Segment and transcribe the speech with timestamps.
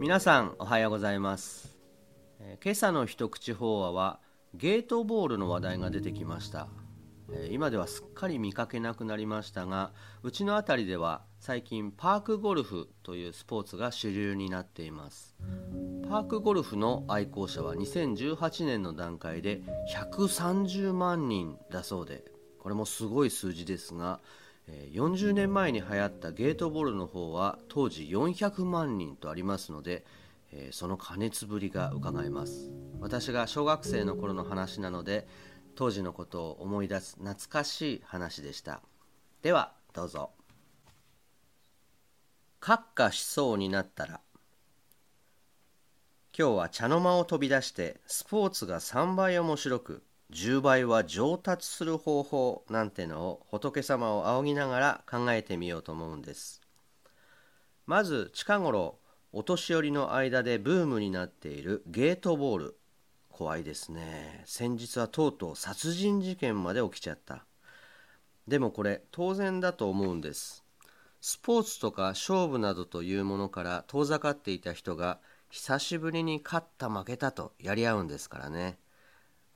[0.00, 1.76] 皆さんおはようございます、
[2.38, 4.20] えー今朝の一口法話は
[4.54, 6.68] ゲートボールの話題が出てきました、
[7.32, 9.92] えー今ではすっかり見かけなくなりましたが
[10.22, 15.36] うちの辺りでは最近パークゴルフというスポーツが主流になっています。
[16.08, 19.62] パークゴルフの愛好者は2018年の段階で
[19.92, 22.24] 130万人だそうで
[22.60, 24.20] これもすごい数字ですが
[24.92, 30.04] 40年前に流行ったゲートボールの方は当時400万人とありますので、
[30.52, 32.70] えその加熱ぶりが伺えます。
[33.00, 35.26] 私が小学生の頃の話なので
[35.74, 38.82] 当時のことを思い出す懐かしい話でした。
[39.42, 40.30] ではどうぞ。
[42.60, 44.20] 閣下しそうになったら
[46.36, 56.60] 今日は茶の間を飛び出してスポーツが3倍面白く10倍は上達する方法なんてのを仏様を仰ぎながら考えてみようと思うんです。
[57.86, 58.98] まず近頃
[59.32, 62.78] お年寄りの間でブームになっているゲートボール。
[63.30, 64.42] 怖いですね。
[64.46, 67.46] 先日はとうとう殺人事件まで起きちゃった。
[68.46, 70.64] でもこれ当然だと思うんです。
[71.20, 75.20] スポーツとか勝負などというものから遠ざかっていた人が
[75.50, 78.78] 久しぶりに勝った負けたとやり合うんですからね。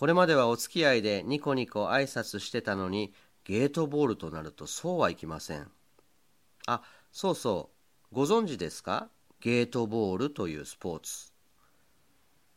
[0.00, 3.12] これまではお付き合いでニコニコ挨拶してたのに
[3.44, 5.66] ゲートボールとなるとそうはいきません。
[6.66, 6.80] あ
[7.12, 7.68] そうそ
[8.10, 8.14] う。
[8.14, 9.10] ご存知ですか？
[9.40, 11.34] ゲートボールというスポーツ。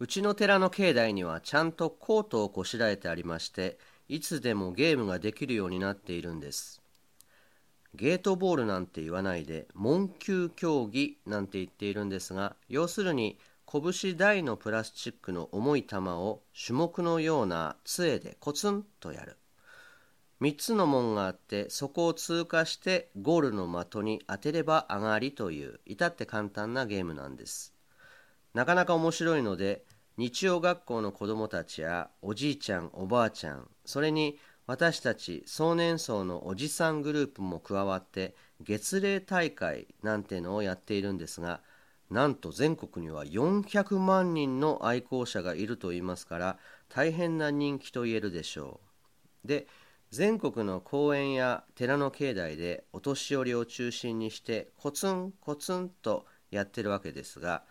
[0.00, 6.82] うちの寺の境内にはちゃんとコートをこしらえてありましていつでもゲームができるようになっているんです。
[7.94, 13.38] ゲートボールなんて言わないで門球競技なんて言っているんですが要するに
[13.72, 19.36] 拳大のプラスチックの重い球を種目のような杖でコツンとやる。
[20.40, 27.72] 3つの門があってそこを通過してゴールの的に当てれば上がりという至って簡単なゲームなんです。
[28.54, 29.84] なかなか面白いので
[30.16, 41.60] 日曜学校の子どもたちやおじいちゃんおばあちゃんそれに私たち壮年層のおじさんグループも加わって月齢大会なんてのをやっているんですが
[42.10, 48.80] なんと全国には400万人の愛好者がいるといいますから大変な人気と言えるでしょ
[49.44, 49.48] う。
[49.48, 49.68] で
[50.10, 57.62] 全国の公園や寺の境内でお年寄りを中心にしてコツンコツンとやってるわけですが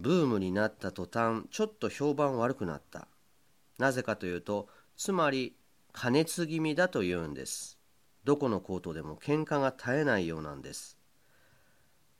[0.00, 3.06] ブームになった途端ちょっと評判悪くなった。
[3.78, 5.56] なぜかというとつまり
[5.92, 7.78] 加熱気味だというんです。
[8.24, 10.96] どこのコートでも喧嘩が絶えないようなんです。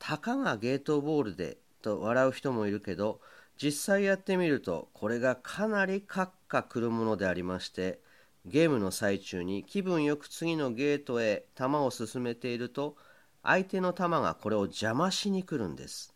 [0.07, 3.21] たかがゲートボールでと笑う人もいるけど
[3.59, 7.99] 実際やってみるとこれがかなりカッカくるものでありまして
[8.45, 12.95] ゲームの最中に気分よく次のゲートへ球を進めていると
[13.41, 16.13] 相手の球がこれを邪魔しに来るんです。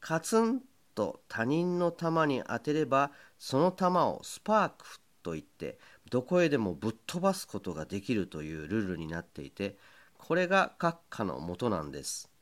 [0.00, 0.60] カツン
[0.94, 4.84] と他人の球に当てればその球をスパーク
[5.22, 5.78] と言って
[6.10, 9.78] どこへでもぶっ飛ばすことができるというルールになっていて
[10.18, 12.33] これが閣下の元なんです。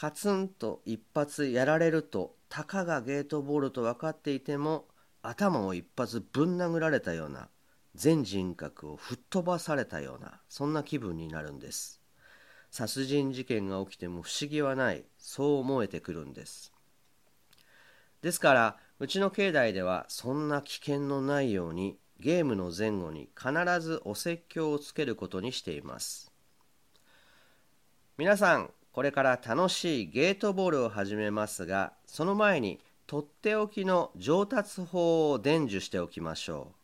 [0.00, 4.86] カツンと一発やられるとたかがゲートボールと分かっていても
[5.20, 7.50] 頭を一発ぶん殴られたような
[7.94, 12.00] 全人格を吹っ飛ばされたようなそんな気分になるんです。
[12.70, 15.04] 殺人事件が起きても不思議はない。
[15.18, 16.72] そう思えてくるんです。
[18.22, 26.32] ですからうちの境内ではそんな危険のないようにゲームの前後に必ずお説教をつけることにしています。
[28.16, 36.74] 皆さんこれから楽しいゲートボールを始めますがその前にとっておきの上達法を伝授しておきましょ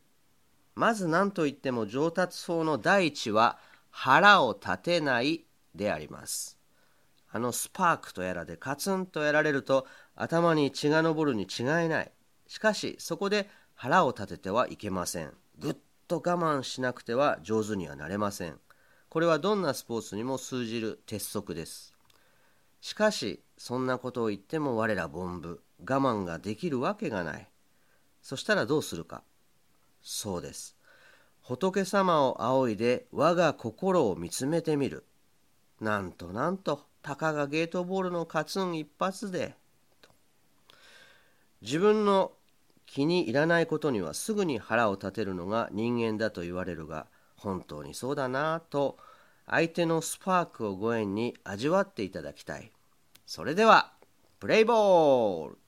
[0.74, 0.80] う。
[0.80, 3.58] まず何といっても上達法の第一は
[3.90, 5.44] 腹を立てない
[5.74, 6.58] であります。
[7.30, 12.10] あのスパークとやらでカツンとやられると頭に血が上るに違いない。
[12.46, 15.34] しかしそこで腹を立ててはいけません。
[15.58, 15.76] ぐっ
[16.08, 18.58] と我慢しなくては上手にはなれません。
[19.10, 21.95] これはどんなスポーツにも通じる鉄則です。
[22.86, 27.48] しかしそんなことを言っても我ら凡夫我慢ができるわけがない。
[28.22, 29.24] そしたらどうするか。
[30.02, 30.76] そうです。
[31.42, 35.04] 仏様を仰いで我が心を見つめてみる。
[35.80, 39.56] なんとなんとたかがゲートボールのカツン一発で。
[41.62, 42.30] 自分の
[42.86, 48.96] 気に入らないことにはすぐに腹を立てるのが人間だと言われるが本当にそうだなぁと
[49.44, 52.70] 相手のスパークをご縁に味わっていただきたい。
[53.26, 53.92] それでは
[54.38, 55.58] プレイボール。